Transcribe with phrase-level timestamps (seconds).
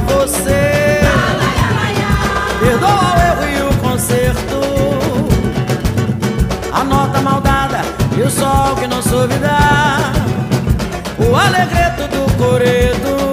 [0.00, 1.00] você.
[2.60, 4.60] Perdoa o erro e o conserto.
[6.72, 7.80] A nota maldada
[8.16, 10.12] e o sol que não soube dar.
[11.18, 13.27] O alegreto do coreto.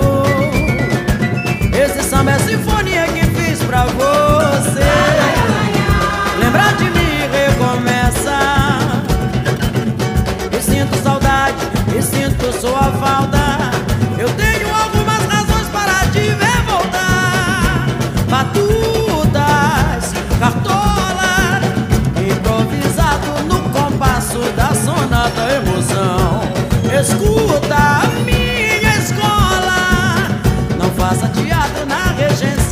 [31.07, 32.64] faça teatro na regência.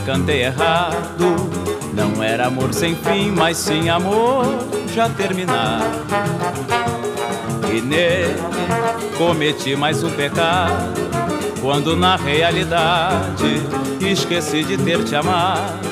[0.00, 1.36] Cantei errado.
[1.92, 4.46] Não era amor sem fim, mas sim amor
[4.94, 5.98] já terminado.
[7.72, 8.36] E nele
[9.16, 11.00] cometi mais um pecado,
[11.60, 13.62] quando na realidade
[14.00, 15.88] esqueci de ter te amado.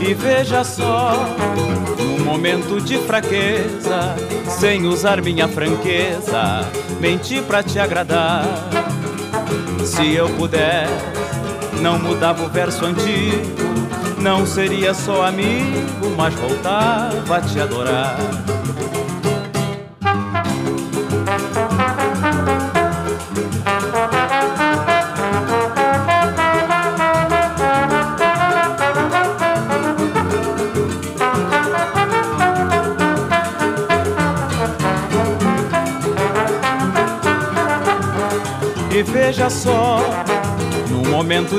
[0.00, 1.14] E veja só,
[1.98, 4.16] num momento de fraqueza,
[4.48, 8.44] sem usar minha franqueza, menti pra te agradar.
[9.84, 11.11] Se eu pudesse
[11.82, 13.42] não mudava o verso antigo,
[14.18, 18.16] não seria só amigo, mas voltava a te adorar.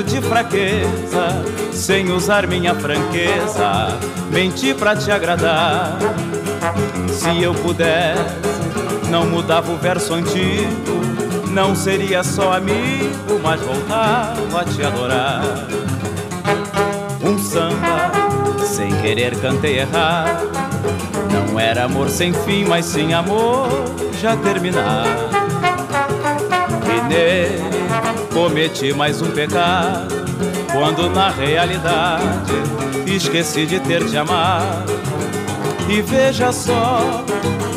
[0.02, 3.98] De fraqueza, sem usar minha franqueza,
[4.30, 5.96] menti pra te agradar.
[7.08, 8.18] Se eu pudesse,
[9.10, 11.00] não mudava o verso antigo,
[11.50, 15.42] não seria só amigo, mas voltava a te adorar.
[17.22, 18.10] Um samba,
[18.64, 20.42] sem querer cantei errar.
[21.32, 23.68] Não era amor sem fim, mas sim amor
[24.20, 25.06] já terminar.
[26.86, 27.73] E nele
[28.34, 30.12] cometi mais um pecado
[30.72, 32.52] quando na realidade
[33.06, 34.92] esqueci de ter te amado.
[35.88, 37.24] E veja só,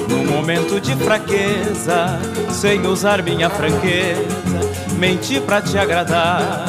[0.09, 2.19] num momento de fraqueza,
[2.49, 4.25] sem usar minha franqueza,
[4.97, 6.65] menti pra te agradar.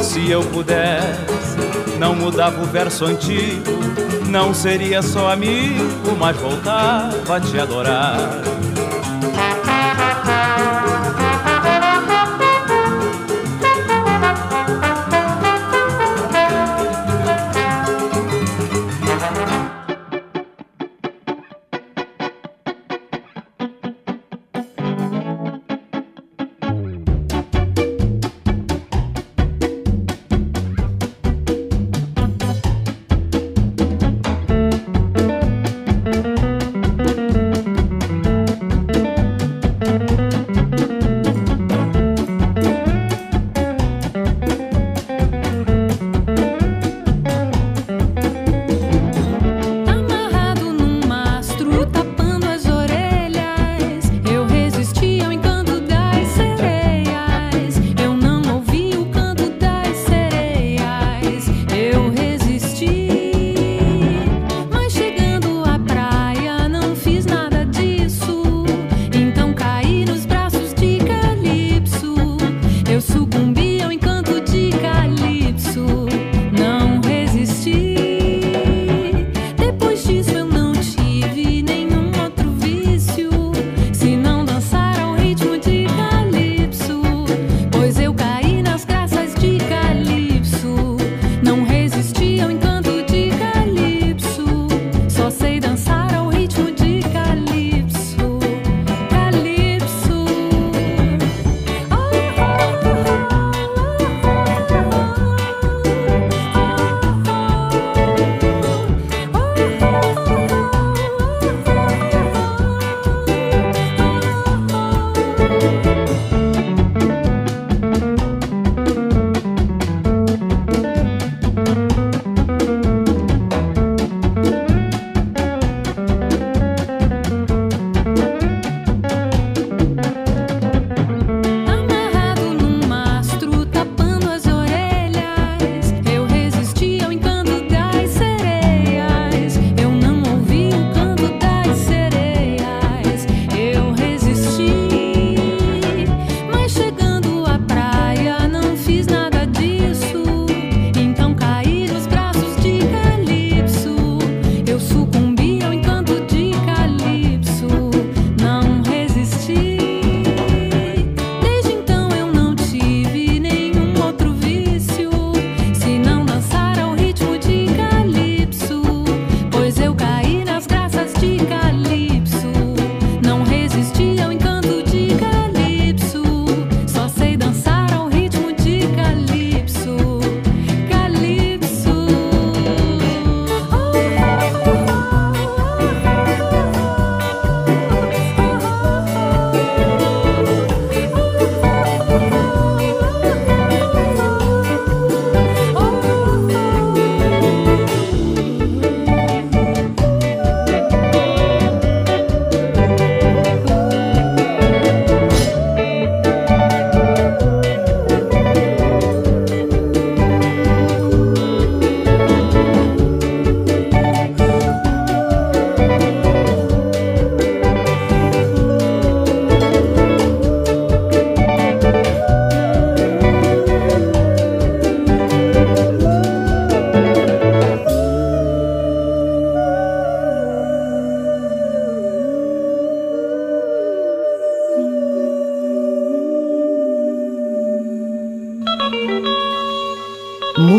[0.00, 1.58] Se eu pudesse,
[1.98, 3.78] não mudava o verso antigo,
[4.26, 8.49] não seria só amigo, mas voltava a te adorar.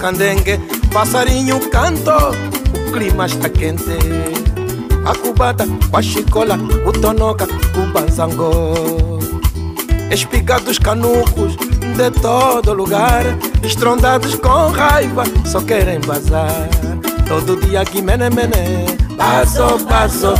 [0.00, 0.58] Candengue,
[0.92, 2.10] passarinho canto,
[2.74, 3.98] o clima está quente.
[5.04, 9.18] A cubata, a chicola, o tonoca, o banzangô.
[10.10, 11.56] Espigados canucos
[11.96, 13.24] de todo lugar,
[13.62, 16.68] estrondados com raiva, só querem vazar.
[17.28, 20.34] Todo dia que mene mene, passo, passo.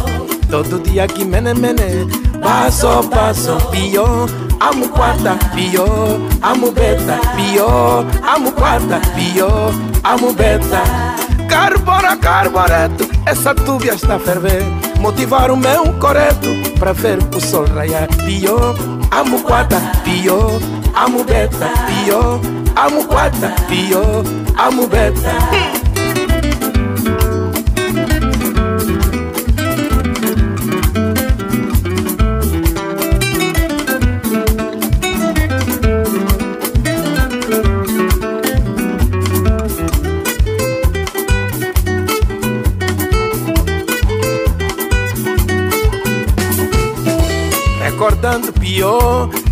[0.51, 2.09] Todo dia que mene mene,
[2.43, 3.57] passo, passo.
[3.71, 4.29] Pior
[4.61, 9.73] amo quarta, pior, amo beta, pior, amo quarta, pior,
[10.05, 10.83] amo beta.
[11.49, 14.63] Carbora, carboreto, essa tubia está a ferver.
[15.01, 16.49] Motivar o meu coreto
[16.79, 18.07] para ver o sol raiar.
[18.25, 18.77] Pior,
[19.11, 20.61] amo quarta, pior,
[20.95, 21.71] amo beta,
[22.05, 22.41] pior,
[22.77, 24.23] amo quarta, pior,
[24.57, 25.80] amo beta.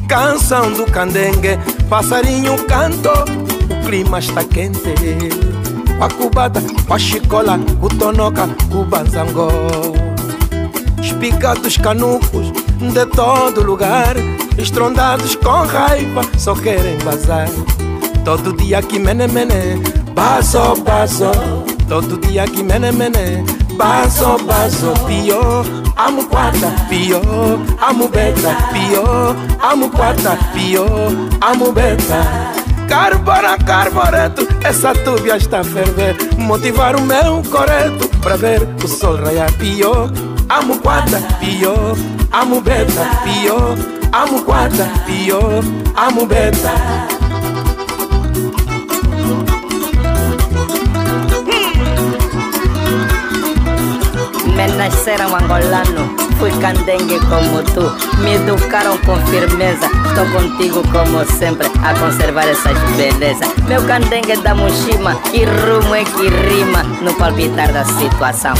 [0.08, 3.10] Canção do candengue, passarinho canto,
[3.70, 4.94] o clima está quente.
[6.00, 9.50] A cubata, a chicola, o tonoca, o banzangó.
[11.02, 14.16] Espigados canucos de todo lugar,
[14.56, 17.48] estrondados com raiva, só querem vazar.
[18.24, 19.82] Todo dia que mene mene,
[20.14, 21.30] passo, passo.
[21.88, 23.44] Todo dia que mene mene,
[23.76, 25.64] Baso, baso, pior
[25.98, 32.52] Amo quarta, pior Amo beta, pior Amo quarta, pior Amo beta.
[32.88, 36.16] Carbona, carboreto, essa tubia está a ferver.
[36.38, 40.08] Motivar o meu coreto Para ver o sol raiar pior
[40.48, 41.96] Amo quarta, pior
[42.30, 43.76] Amo beta, pior
[44.12, 45.64] Amo quarta, pior
[45.96, 47.17] Amo beta
[54.58, 57.92] Me nasceram angolano, fui candengue como tu.
[58.24, 63.54] Me educaram com firmeza, estou contigo como sempre, a conservar essas belezas.
[63.68, 68.54] Meu candengue da mochima, que rumo é que rima no palpitar da situação.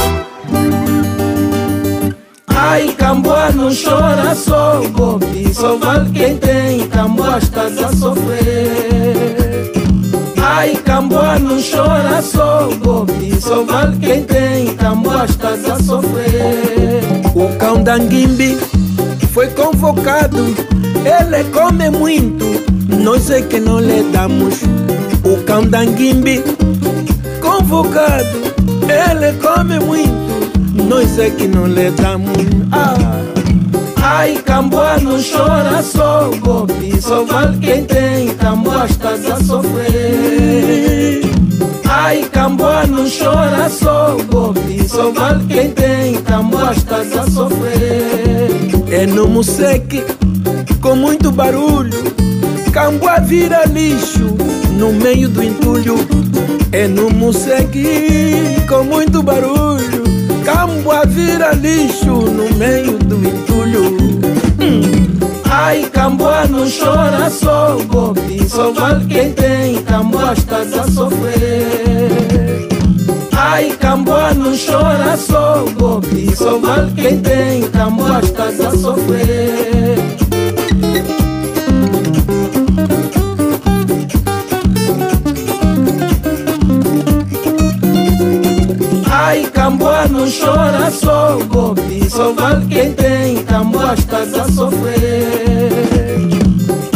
[2.47, 9.48] Ai, Camboa não chora só, Bobi, só vale quem tem, Camboa estás a sofrer.
[10.59, 17.01] Ai, Camboa não chora só, Bobi, só vale quem tem, Camboa estás a sofrer.
[17.33, 17.97] O cão da
[19.33, 20.47] foi convocado,
[21.05, 22.45] ele come muito,
[23.05, 24.63] nós é que não lhe damos.
[25.23, 25.85] O cão da
[27.41, 28.27] convocado,
[28.83, 32.37] ele come muito, nós é que não lhe damos.
[32.73, 33.38] Ah.
[34.11, 41.21] Ai, Camboa não chora só, Bobi, só vale quem tem, Camboa estás a sofrer.
[41.87, 48.49] Ai, Camboa não chora só, Bobi, só vale quem tem, Camboa estás a sofrer.
[48.91, 50.03] É no Museque,
[50.81, 52.03] com muito barulho,
[52.73, 54.35] Camboa vira lixo
[54.79, 55.97] no meio do entulho.
[56.73, 57.85] É no Museque,
[58.67, 59.98] com muito barulho,
[60.51, 63.99] Camboa vira lixo no meio do entulho.
[64.59, 65.19] Hum.
[65.45, 72.67] Ai, Camboa não chora só, Bobi, só vale quem tem, Camboa estás a sofrer.
[73.37, 79.98] Ai, Camboa não chora só, Bobi, só vale quem tem, Camboa estás a sofrer.
[89.29, 95.69] Ai, Camboa não chora só, Bobi, só vale quem tem, Camboa estás a sofrer.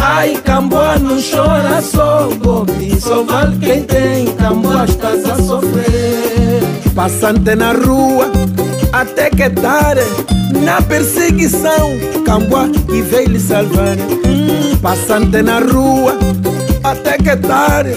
[0.00, 6.62] Ai, Camboa não chora só, Bobi, só vale quem tem, Camboa estás a sofrer.
[6.94, 8.32] Passante na rua,
[8.94, 10.00] até que tarde,
[10.64, 13.98] na perseguição, Camboa que veio lhe salvar.
[14.80, 16.16] Passante na rua,
[16.82, 17.94] até que tarde,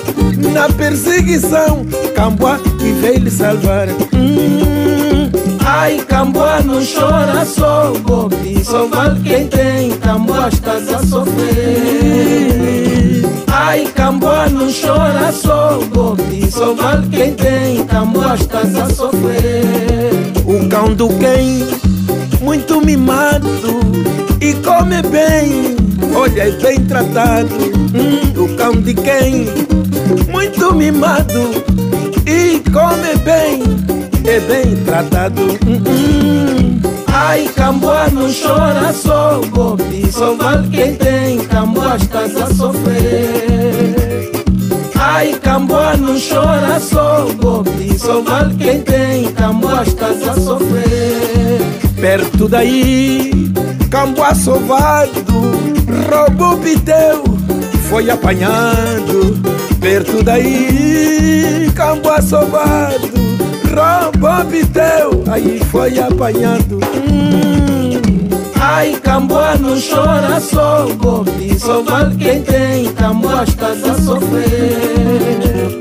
[0.52, 3.88] na perseguição, Camboa que veio lhe salvar.
[4.15, 5.30] Hum,
[5.65, 12.15] ai, Camboa não chora só, Bobi, só vale quem tem, Camboa estás a sofrer.
[13.51, 20.12] Ai, Camboa não chora só, Bobi, só vale quem tem, Camboa estás a sofrer.
[20.45, 21.65] O cão do quem,
[22.41, 23.49] muito mimado
[24.39, 25.75] e come bem,
[26.15, 27.56] olha, é bem tratado.
[27.93, 29.47] Hum, o cão de quem,
[30.30, 31.63] muito mimado
[32.28, 33.63] e come bem,
[34.27, 35.41] é bem tratado.
[35.65, 36.81] Hum, hum.
[37.17, 44.31] Ai, Camboa não chora só, Bobi, só vale quem tem, Camboa estás a sofrer.
[44.95, 51.61] Ai, Camboa não chora só, Bobi, só vale quem tem, Camboa estás a sofrer.
[52.01, 53.31] Perto daí,
[53.89, 55.23] Camboa sovado,
[56.11, 57.23] roubou piteu,
[57.89, 59.38] foi apanhado.
[59.79, 63.24] Perto daí, Camboa sovado,
[64.15, 66.80] roubou piteu, aí foi apanhado.
[67.10, 68.01] Hum.
[68.60, 75.78] Ai, Camboa não chora só, Bobi, só vale quem tem, Camboa estás a sofrer.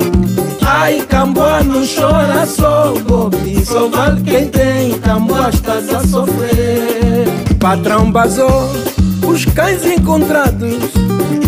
[0.67, 7.27] Ai, Camboa não chora só, Bobi, só vale quem tem, Camboa estás a sofrer.
[7.59, 8.71] Patrão basou
[9.27, 10.93] os cães encontrados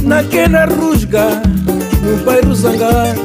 [0.03, 1.43] naquela rusga,
[2.03, 3.21] no bairro Zangado.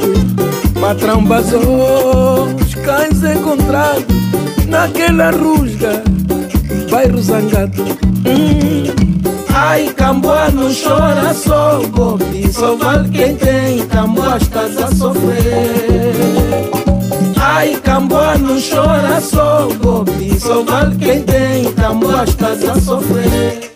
[0.81, 2.49] Patrão basou
[2.81, 4.05] cães encontrados
[4.67, 6.03] naquela rusga,
[6.89, 7.83] bairro Zangado.
[8.25, 9.11] Hum.
[9.53, 16.13] Ai, Camboa não chora só, Bobi, só vale quem tem, Camboa estás a sofrer.
[17.37, 23.70] Ai, Camboa não chora só, Bobi, só vale quem tem, Camboa estás a sofrer.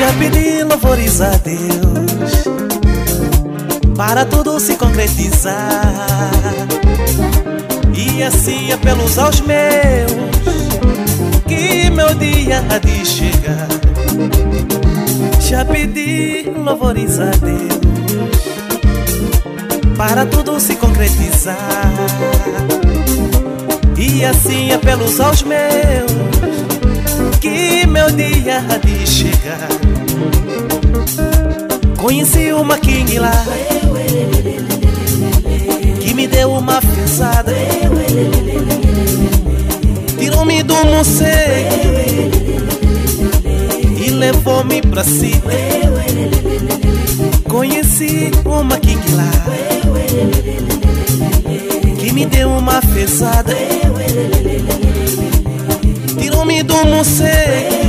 [0.00, 2.44] Já pedi louvores a Deus
[3.94, 5.54] para tudo se concretizar
[7.94, 10.10] e assim apelos aos meus
[11.46, 13.68] que meu dia há de chegar.
[15.38, 17.80] Já pedi louvores a Deus
[19.98, 21.58] para tudo se concretizar.
[23.98, 26.10] E assim apelos aos meus
[27.38, 29.89] que meu dia há de chegar.
[32.00, 33.44] Conheci uma King lá
[36.00, 37.52] que me deu uma fezada.
[40.18, 41.76] Tirou-me do morcego
[44.02, 45.52] e levou-me pra cima.
[47.46, 49.30] Conheci uma King lá
[51.98, 53.54] que me deu uma fezada.
[56.18, 57.79] Tirou-me do morcego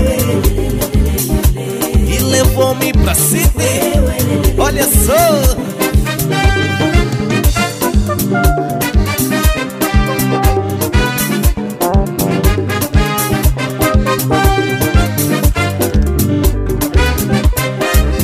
[2.51, 3.61] e levou-me pra cima.
[4.57, 5.15] Olha só.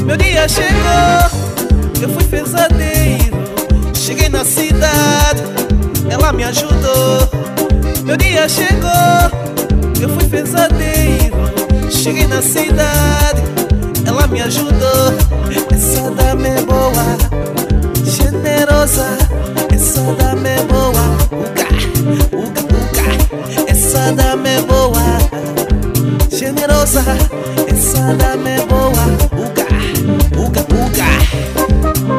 [0.06, 3.38] Meu dia chegou, eu fui pesadeiro.
[3.94, 5.42] Cheguei na cidade,
[6.10, 7.30] ela me ajudou.
[8.04, 8.92] Meu dia chegou,
[10.02, 11.38] eu fui pesadeiro.
[11.90, 13.42] Cheguei na cidade,
[14.30, 15.13] me ajudou.
[15.72, 17.18] Essa dama é boa,
[18.04, 19.18] generosa.
[19.74, 20.92] Essa dama é boa,
[21.32, 21.68] uga,
[22.34, 23.72] uga, uga.
[23.72, 25.18] Essa dama é boa,
[26.32, 27.04] generosa.
[27.68, 29.68] Essa dama é boa, uga,
[30.38, 32.17] uga, uga.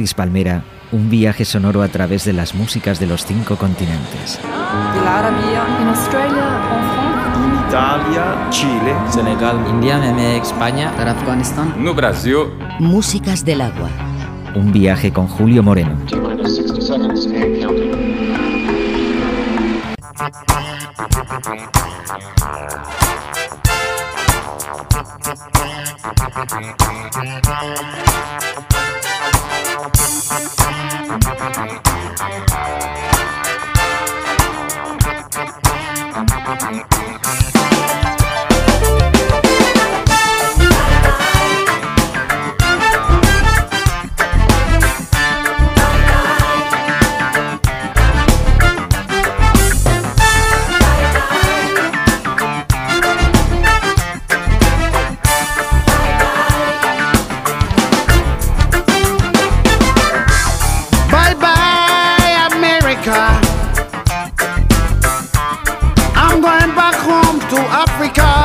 [0.00, 4.40] Gladys Palmera, un viaje sonoro a través de las músicas de los cinco continentes.
[4.42, 6.40] In Australia,
[6.72, 7.68] en France.
[7.68, 9.98] Itália, Chile, Senegal, India,
[10.36, 11.74] España, Afganistán.
[11.76, 12.46] no Brasil,
[12.78, 13.90] Músicas del agua.
[14.54, 15.98] Un viaje con Julio Moreno.
[29.82, 29.96] Thank
[31.86, 31.89] you.
[67.80, 68.39] Africa.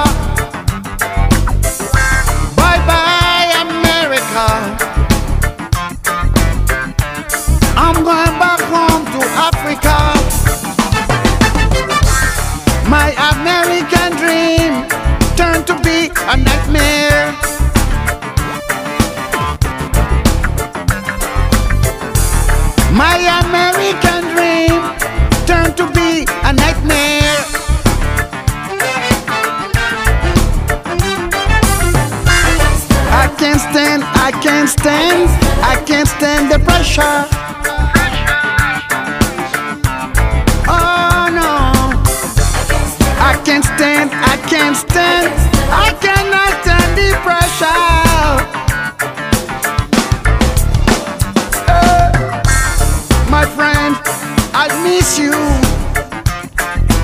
[55.05, 55.31] Miss you.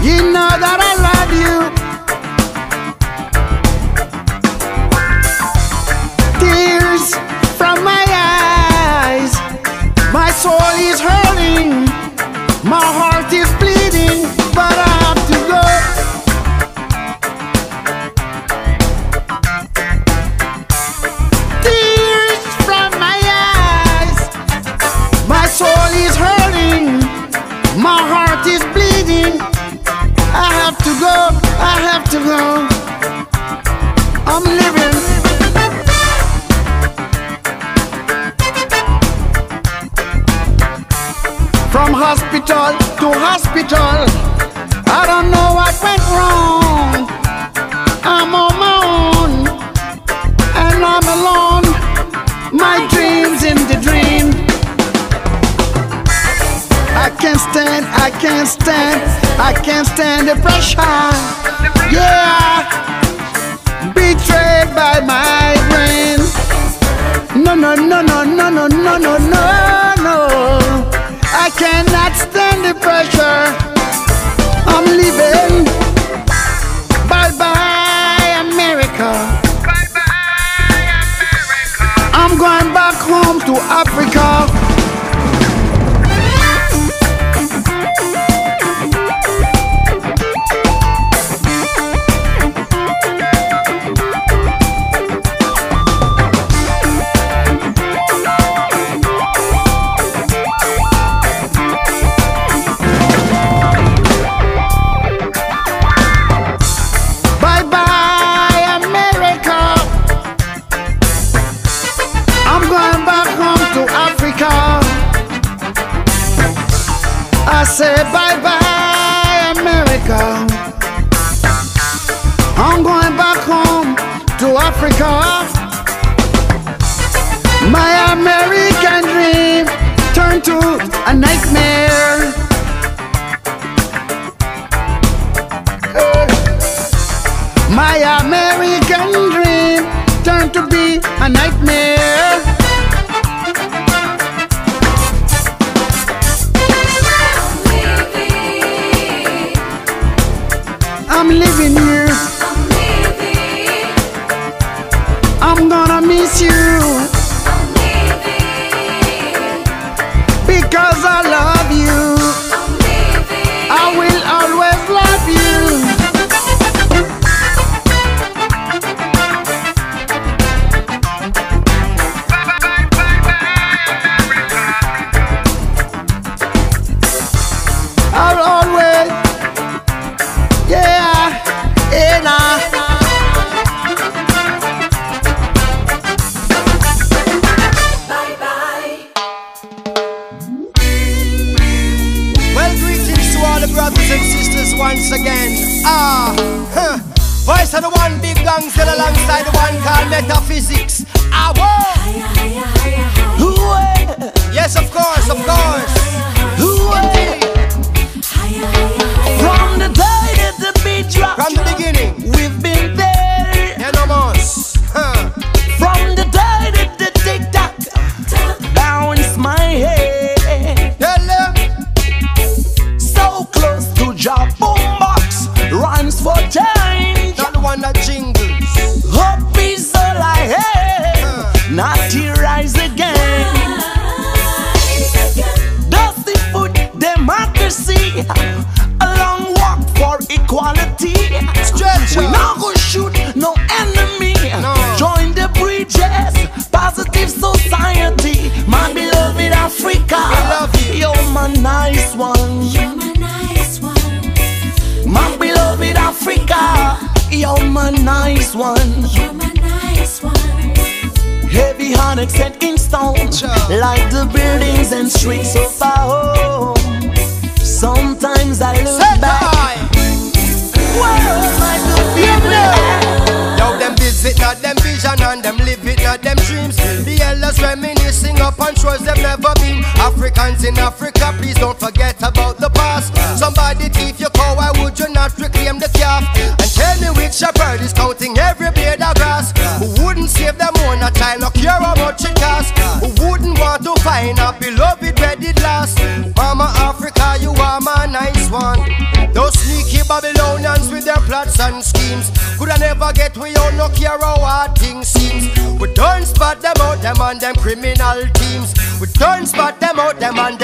[0.08, 0.91] You know that I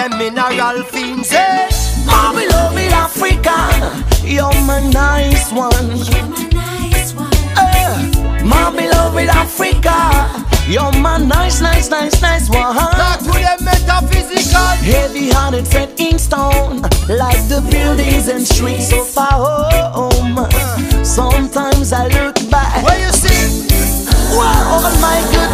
[0.09, 1.31] them mineral fiends.
[1.31, 1.69] Hey.
[2.05, 3.57] My beloved Africa,
[4.25, 5.71] you're my nice one.
[5.97, 7.31] You're my nice one.
[7.55, 10.45] Uh, my beloved Africa.
[10.67, 12.75] You're my nice, nice, nice, nice one.
[12.75, 14.67] Not to the metaphysical.
[14.83, 16.81] Heavy hearted, set in stone.
[17.07, 21.05] Like the buildings and streets of our home.
[21.05, 22.83] Sometimes I look back.
[22.85, 23.65] Where you see?
[24.35, 25.46] Where all my good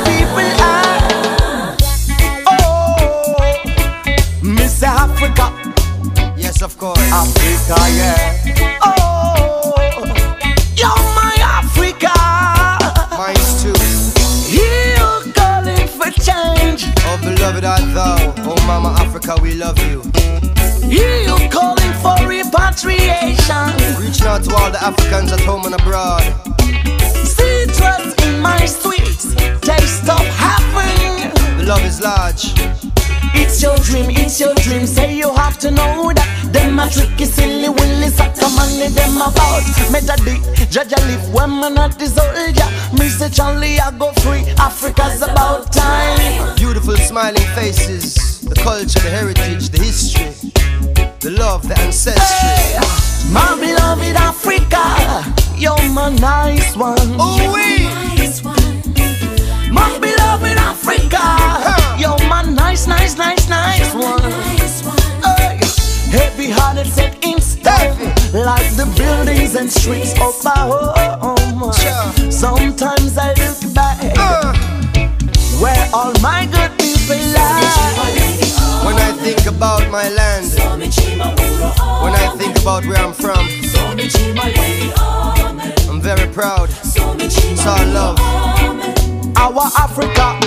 [19.23, 20.01] Africa, we love you.
[20.91, 23.71] You calling for repatriation.
[23.97, 26.23] Reaching out to all the Africans at home and abroad.
[27.23, 29.33] Citrus in my sweets.
[29.61, 31.31] Taste of heaven.
[31.57, 32.51] The love is large.
[33.33, 34.85] It's your dream, it's your dream.
[34.85, 39.63] Say you have to know that them a tricky, silly, willy, sucker money them about.
[39.87, 40.35] Metadi,
[40.67, 42.73] Jaja live when man not the soldier.
[43.13, 44.41] Say Charlie, I go free.
[44.57, 46.55] Africa's about time.
[46.55, 50.25] Beautiful smiling faces, the culture, the heritage, the history,
[51.19, 52.21] the love, the ancestry.
[52.21, 52.77] Hey,
[53.31, 54.83] my beloved Africa,
[55.57, 56.97] you're my nice one.
[57.13, 57.85] Ooh wee.
[58.17, 58.55] Nice one.
[59.71, 61.97] My beloved Africa, huh.
[61.99, 64.21] you're my nice, nice, nice, nice one.
[64.21, 64.97] Nice one.
[65.23, 65.59] Hey,
[66.11, 67.97] heavy hearted, set in stone,
[68.33, 71.71] like the buildings and streets of our home.
[71.73, 72.31] Sure.
[72.31, 74.53] Sometimes I look back Uh.
[75.61, 78.22] where all my good people lie.
[78.85, 80.47] When I think about my land,
[82.03, 83.47] when I think about where I'm from,
[85.89, 86.69] I'm very proud.
[86.71, 88.17] It's our love.
[89.37, 90.39] Our Africa.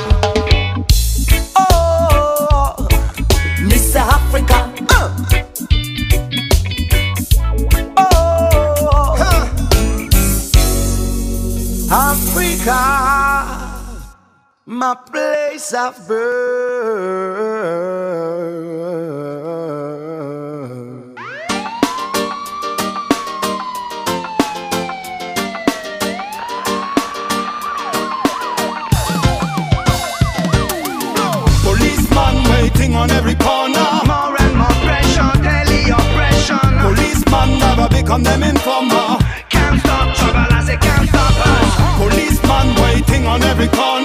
[1.59, 2.89] Oh,
[3.63, 4.73] Miss Africa.
[4.91, 5.11] Uh.
[7.99, 9.47] Oh, Huh.
[11.91, 12.81] Africa,
[14.67, 17.46] my place of birth.
[17.67, 17.83] Policeman
[32.51, 33.75] waiting on every corner.
[34.07, 36.63] More and more pressure, daily oppression.
[36.87, 39.19] Policeman never become them informer.
[39.51, 41.75] Can't stop trouble as they can't stop us.
[41.99, 43.96] Policeman waiting on every corner.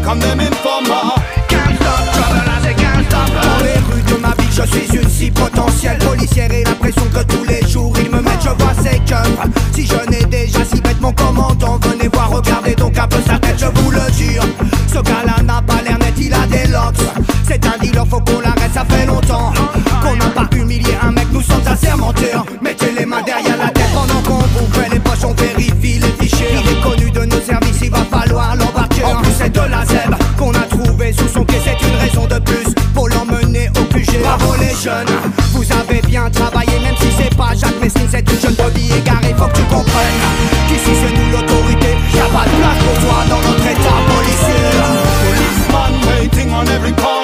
[0.00, 1.14] Never become them informer.
[1.48, 4.96] Can't stop trouble as they can't stop Dans les rues de ma ville, je suis
[4.96, 8.74] une si potentielle policière et l'impression que tous les jours ils me mettent, je vois
[8.82, 9.26] ses cœurs.
[9.72, 13.38] Si je n'ai déjà si bête mon commandant, venez voir, regardez donc un peu sa
[13.38, 14.44] tête, je vous le jure.
[14.86, 17.06] Ce gars-là n'a pas l'air net, il a des locks.
[17.46, 19.52] C'est un dealer, faut qu'on l'arrête, ça fait longtemps
[20.02, 22.44] qu'on n'a pas humilié un mec, nous sommes assez menteurs.
[38.20, 39.34] Une jeune body égarée.
[39.36, 40.24] Faut que tu comprennes
[40.68, 41.96] qu'ici c'est nous l'autorité.
[42.14, 44.64] Y'a pas de place pour toi dans notre état policier.
[45.24, 47.19] Policeman waiting on every.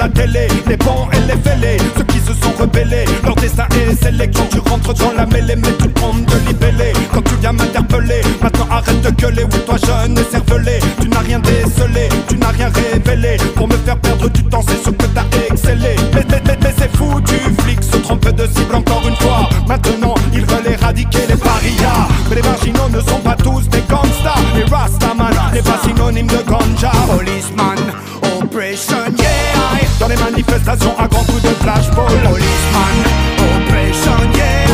[0.00, 3.94] La télé Les bons et les fêlés, ceux qui se sont rebellés Leur destin est
[4.02, 4.30] scellé.
[4.34, 6.92] Quand tu rentres dans la mêlée Mais tout le monde de libellé.
[7.12, 10.78] Quand tu viens m'interpeller Maintenant arrête de gueuler, oui toi jeune et cervelé.
[11.00, 13.36] Tu n'as rien décelé, tu n'as rien révélé.
[13.54, 15.96] Pour me faire perdre du temps, c'est ce que t'as excellé.
[16.14, 19.48] Mais, mais, c'est fou, tu flics se trompent de cible encore une fois.
[19.68, 22.08] Maintenant ils veulent éradiquer les parias.
[22.28, 24.44] Mais les marginaux ne sont pas tous des gangsters.
[24.56, 26.90] Et Rastaman n'est pas synonyme de ganja.
[27.08, 27.76] Policeman,
[30.42, 32.96] manifestation à grands coups de flashball Policeman,
[33.56, 34.66] operation yeah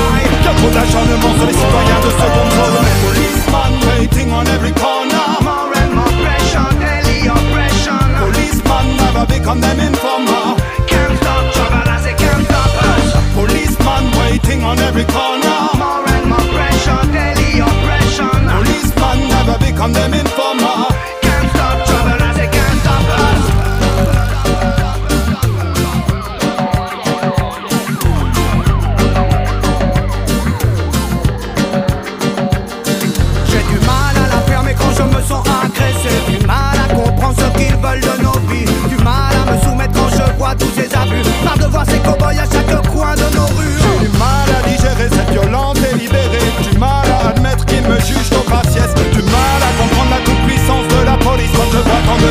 [0.45, 2.87] Y'a trop d'acharnement sur les citoyens de seconde zone.
[3.03, 5.27] Policeman, waiting on every corner.
[5.43, 10.57] More and more pressure, daily oppression Policeman, never become them informer
[10.87, 15.36] Can't stop trouble as they can't stop us Policeman, waiting on every corner.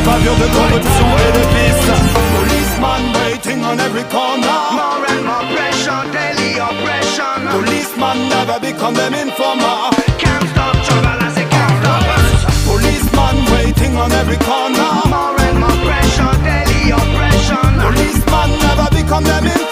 [0.06, 1.94] pavillon de compétition et de piste.
[2.38, 4.58] Policeman waiting on every corner.
[4.80, 7.36] More and more pressure, daily oppression.
[7.58, 9.76] Policeman never become them informer.
[10.22, 12.38] Can't stop trouble as it can't stop us.
[12.70, 14.90] Policeman waiting on every corner.
[15.14, 17.68] More and more pressure, daily oppression.
[17.86, 19.65] Policeman never become them informer.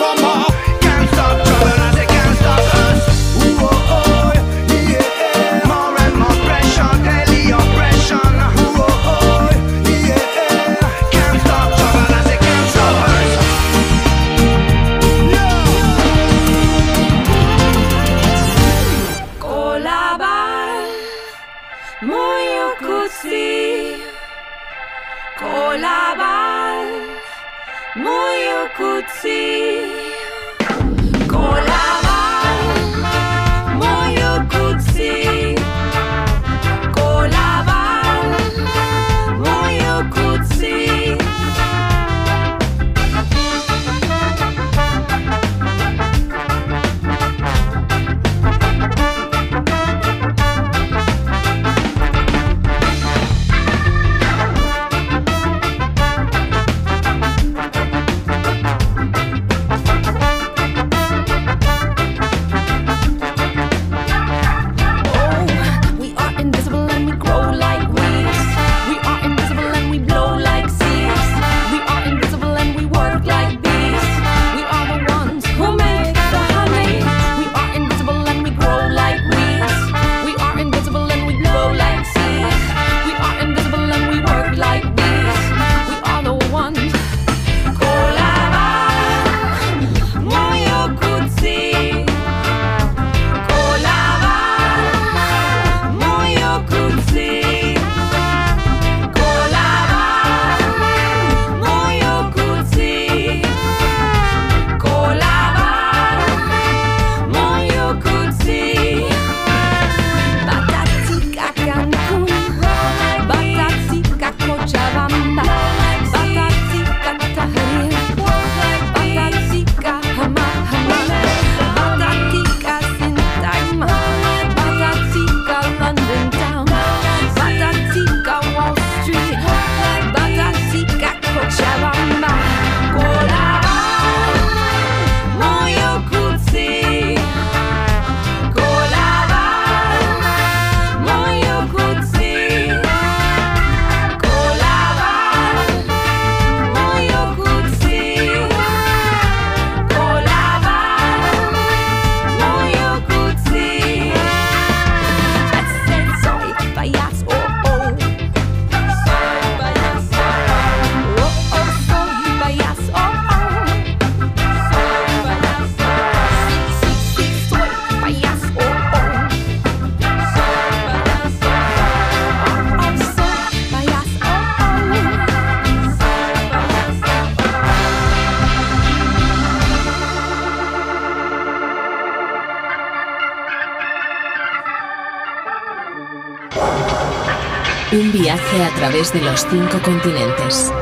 [188.75, 190.73] a través de los cinco continentes.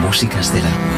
[0.00, 0.93] Músicas del alma.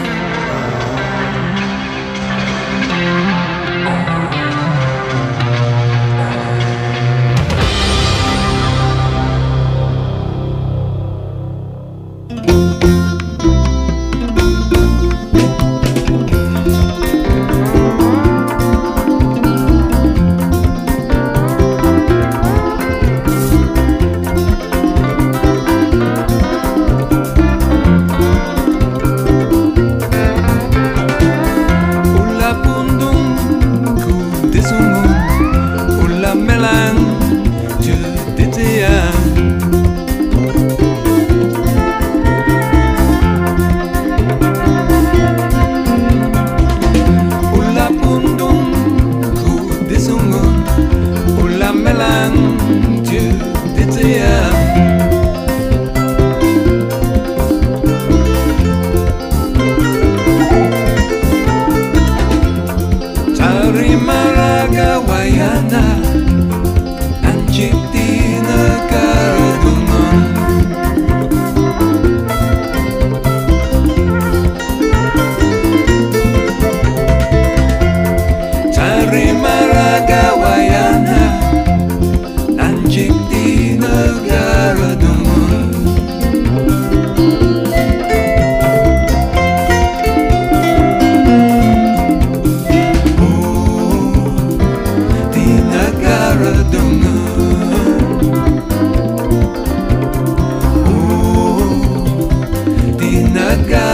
[103.64, 103.85] Gaga.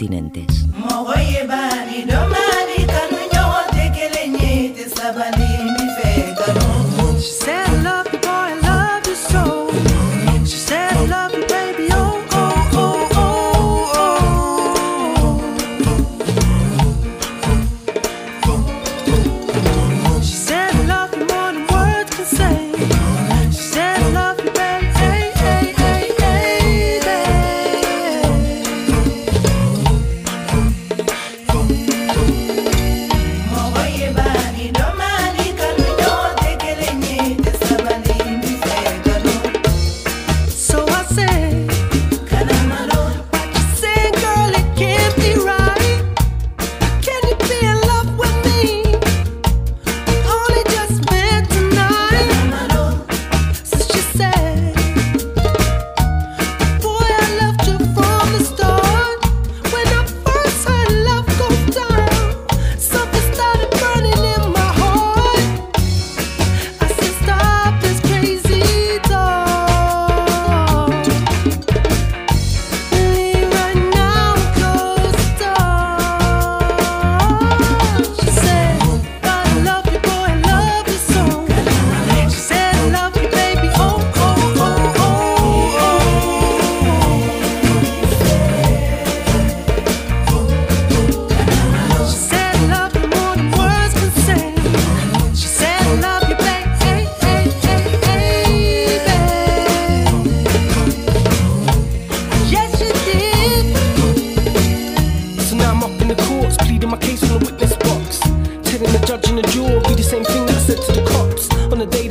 [0.00, 0.49] continente.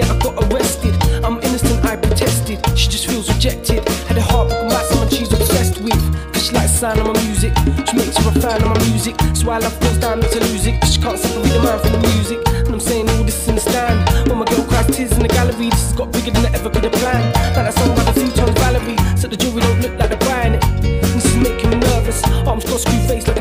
[0.10, 0.96] I got arrested.
[1.24, 2.60] I'm innocent, I protested.
[2.78, 3.88] She just feels rejected.
[4.10, 6.02] Had a heartbroken by someone she's obsessed with.
[6.34, 7.54] Cause she likes the sound of my music.
[7.88, 9.16] She makes her a fan of my music.
[9.36, 10.82] So I love falls down, not to lose it.
[10.82, 12.40] Cause she can't separate the man from the music.
[12.48, 14.02] And I'm saying all this in the stand.
[14.30, 16.70] When my girl cries tears in the gallery, this has got bigger than it ever
[16.70, 17.30] could have planned.
[17.56, 18.98] Like that song by the two-tone Valerie.
[19.18, 20.62] So the jewelry don't look like the brand.
[20.82, 22.24] This is making me nervous.
[22.50, 23.39] Arms crossed, screw face like